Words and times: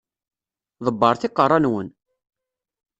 Ḍebbret 0.85 1.27
iqeṛṛa-nwen! 1.27 1.89